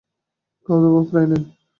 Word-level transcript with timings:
খাওয়াদাওয়া 0.65 1.01
প্রায় 1.09 1.27
নেই। 1.31 1.43